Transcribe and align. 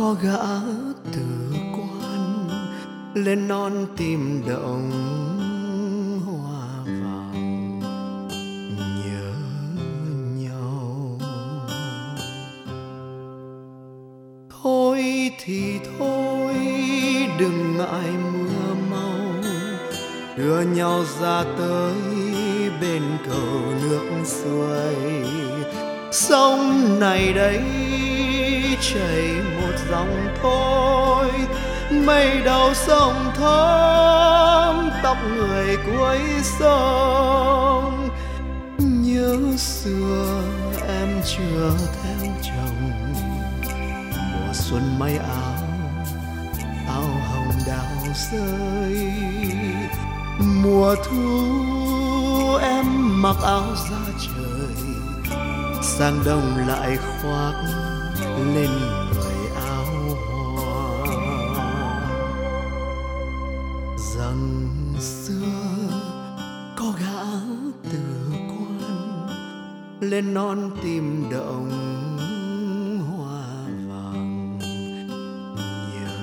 có 0.00 0.16
gã 0.22 0.46
từ 1.12 1.22
quan, 1.72 2.48
lên 3.14 3.48
non 3.48 3.86
tìm 3.96 4.42
động 4.48 4.90
hoa 6.26 6.84
vàng. 6.84 7.80
Nhớ 8.78 9.32
nhau. 10.38 11.18
Thôi 14.62 15.30
thì 15.44 15.78
thôi, 15.98 16.54
đừng 17.38 17.76
ngại 17.76 18.10
mưa 18.32 18.74
mau 18.90 19.42
đưa 20.36 20.60
nhau 20.60 21.04
ra 21.20 21.44
tới 21.58 21.94
bên 22.80 23.02
cầu 23.28 23.60
nước 23.82 24.22
xuôi 24.24 24.94
sông 26.12 27.00
này 27.00 27.32
đây 27.32 27.60
chảy 28.80 29.42
một 29.60 29.72
dòng 29.90 30.28
thôi. 30.42 31.30
Mây 31.90 32.40
đầu 32.44 32.74
sông 32.74 33.32
thơm 33.34 34.90
tóc 35.02 35.16
người 35.36 35.76
cuối 35.76 36.18
sông. 36.42 38.08
Nhớ 38.78 39.36
xưa, 39.56 40.42
em 40.88 41.22
chưa 41.24 41.72
theo 42.02 42.32
chồng. 42.42 42.90
Mùa 44.16 44.52
xuân 44.52 44.98
may 44.98 45.16
áo 45.16 45.70
áo 46.88 47.02
hồng 47.02 47.52
đào 47.66 48.14
rơi. 48.32 49.12
Mùa 50.38 50.94
thu, 51.04 52.56
em 52.62 52.86
mặc 53.22 53.36
áo 53.42 53.64
da 53.90 54.12
trời. 54.20 54.84
Sang 55.82 56.20
đông 56.24 56.68
lại 56.68 56.96
khoác 56.96 57.52
lên 58.44 58.70
người 59.14 59.48
áo 59.56 59.86
hoa. 60.56 61.06
Rằng 64.16 64.44
xưa 65.00 65.88
có 66.76 66.92
gã 67.00 67.22
từ 67.92 67.98
quan 68.48 69.28
lên 70.00 70.34
non 70.34 70.70
tìm 70.82 71.24
động 71.30 71.70
hoa 73.08 73.44
vàng 73.88 74.58
nhớ 75.94 76.18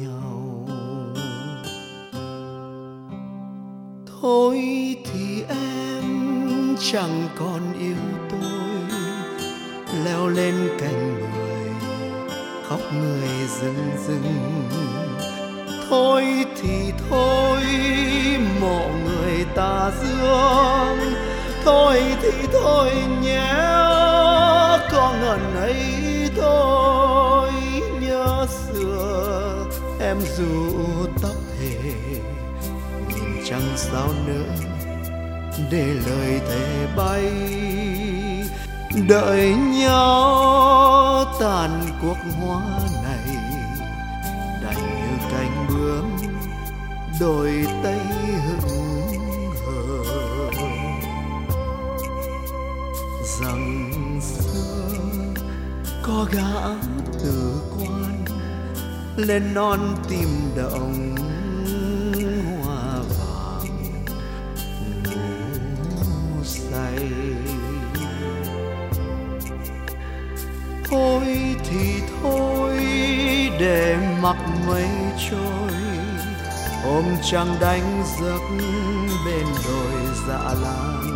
nhau. 0.00 0.68
Thôi 4.20 4.56
thì 5.04 5.42
em 5.42 6.04
chẳng 6.92 7.28
còn 7.38 7.72
yêu 7.78 7.96
tôi 8.30 8.38
leo 10.04 10.28
lên 10.28 10.54
cành 10.78 11.14
người 11.18 11.70
khóc 12.68 12.80
người 12.92 13.48
rừng 13.60 13.90
rừng 14.06 14.68
thôi 15.90 16.24
thì 16.62 16.92
thôi 17.10 17.62
mộ 18.60 18.90
người 19.04 19.44
ta 19.54 19.90
dương. 20.02 21.14
Thôi 21.64 22.02
thì 22.22 22.30
thôi, 22.52 22.90
nhé, 23.22 23.52
có 24.92 25.14
ngần 25.20 25.56
ấy 25.56 25.84
thôi. 26.36 27.50
Nhớ 28.00 28.46
xưa, 28.48 29.66
em 30.00 30.16
dù 30.36 30.76
tóc 31.22 31.36
hề, 31.60 31.92
nhìn 33.08 33.44
chẳng 33.44 33.72
sao 33.76 34.08
nữa, 34.26 34.54
để 35.70 35.86
lời 36.06 36.40
thề 36.48 36.86
bay 36.96 37.32
đợi 38.94 39.54
nhau 39.54 41.24
tàn 41.40 41.82
cuộc 42.02 42.16
hoa 42.40 42.62
này, 43.02 43.36
đành 44.62 44.76
như 44.76 45.26
cánh 45.30 45.66
bướm 45.68 46.04
đôi 47.20 47.66
tay 47.82 47.98
hững 48.46 49.52
hờ. 49.66 50.04
Rằng 53.40 54.20
xưa 54.22 54.94
có 56.02 56.26
gã 56.32 56.68
từ 57.22 57.62
quan 57.76 58.24
lên 59.16 59.54
non 59.54 59.96
tìm 60.08 60.28
động 60.56 61.14
thì 71.70 72.02
thôi 72.22 72.76
để 73.60 73.96
mặc 74.22 74.36
mây 74.66 74.88
trôi. 75.30 75.78
Ôm 76.84 77.04
trăng 77.30 77.56
đánh 77.60 78.04
giấc 78.20 78.40
bên 79.26 79.46
đồi 79.66 80.14
dạ 80.28 80.54
lan 80.62 81.08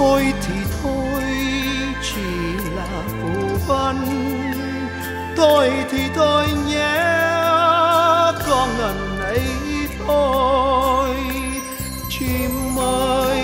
thôi 0.00 0.32
thì 0.46 0.54
thôi, 0.82 1.22
chỉ 2.02 2.56
là 2.76 3.02
phù 3.06 3.56
văn. 3.68 3.96
Thôi 5.36 5.70
thì 5.90 5.98
thôi 6.14 6.46
nhé, 6.68 6.94
có 8.48 8.68
ngần 8.78 9.20
ấy 9.20 9.42
thôi. 10.06 11.16
Chim 12.08 12.78
ơi, 12.78 13.42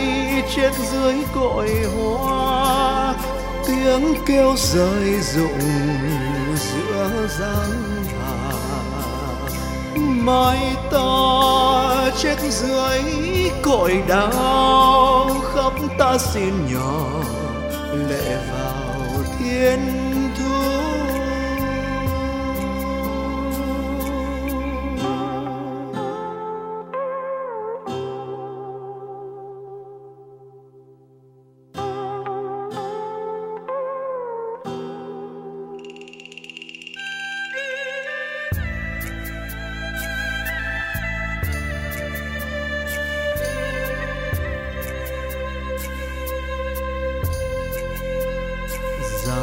chết 0.56 0.70
dưới 0.92 1.14
cội 1.34 1.70
hoa 1.96 2.55
tiếng 3.66 4.14
kêu 4.26 4.54
rơi 4.56 5.20
rụng 5.20 5.60
giữa 6.56 7.28
giang 7.38 8.04
hà 8.20 8.66
mai 9.96 10.76
ta 10.90 12.10
chết 12.18 12.36
dưới 12.50 13.02
cội 13.62 14.02
đau 14.08 15.30
khóc 15.42 15.74
ta 15.98 16.18
xin 16.18 16.54
nhỏ 16.72 17.24
lệ 17.92 18.36
vào 18.52 19.24
thiên 19.38 20.05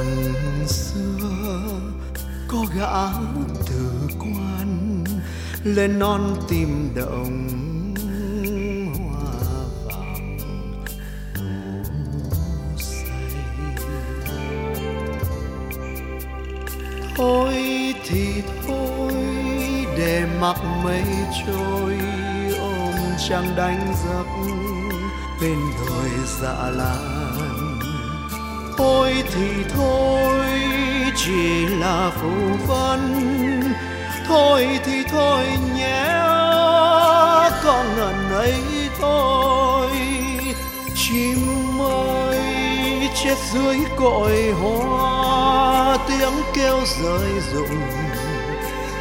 rằng 0.03 0.67
xưa, 0.67 1.63
có 2.47 2.65
gã 2.77 3.11
từ 3.69 3.91
quan 4.19 5.03
lên 5.63 5.99
non 5.99 6.35
tìm 6.49 6.89
động 6.95 7.47
hoa 8.95 9.33
vàng 9.85 10.37
say. 12.77 13.19
Thôi 17.17 17.53
thì 18.07 18.43
thôi, 18.67 19.13
để 19.97 20.25
mặc 20.41 20.57
mây 20.83 21.03
trôi, 21.47 21.97
ôm 22.59 22.95
trăng 23.29 23.55
đánh 23.55 23.93
giấc 24.05 24.25
bên 25.41 25.57
đồi 25.87 26.09
dạ 26.41 26.69
lan 26.69 27.22
thôi 28.77 29.23
thì 29.33 29.63
thôi, 29.75 30.45
chỉ 31.15 31.65
là 31.65 32.11
phù 32.21 32.57
vân 32.67 33.33
thôi 34.27 34.79
thì 34.85 35.03
thôi 35.11 35.45
nhé 35.75 36.05
con 37.63 37.85
ngần 37.97 38.31
ấy 38.33 38.61
thôi. 39.01 39.89
Chim 40.95 41.81
ơi 41.81 42.39
chết 43.23 43.35
dưới 43.53 43.77
cội 43.95 44.53
hoa, 44.61 45.97
tiếng 46.07 46.43
kêu 46.53 46.79
rơi 47.01 47.41
rụng 47.53 47.81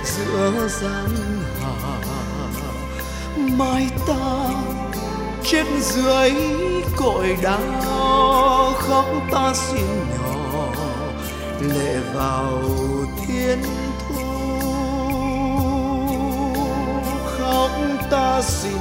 giữa 0.05 0.69
gian 0.69 1.17
hà. 1.63 1.99
Mai 3.37 3.91
ta 4.07 4.51
chết 5.45 5.65
dưới 5.81 6.33
cội 6.97 7.37
đá 7.43 7.59
khóc 8.89 9.07
ta 9.31 9.53
xin 9.55 9.87
nhỏ 10.11 10.67
lệ 11.61 12.01
vào 12.15 12.63
thiên 13.27 13.63
thu. 14.09 14.23
Khóc 17.27 17.71
ta 18.11 18.43
xin 18.43 18.79